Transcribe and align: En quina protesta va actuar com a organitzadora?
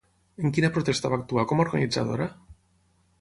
En 0.45 0.53
quina 0.57 0.71
protesta 0.77 1.11
va 1.13 1.19
actuar 1.23 1.45
com 1.51 1.61
a 1.61 1.65
organitzadora? 1.67 2.27